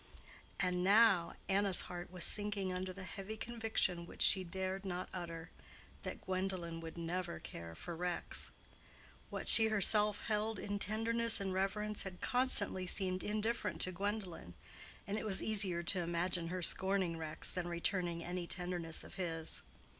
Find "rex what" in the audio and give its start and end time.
7.95-9.47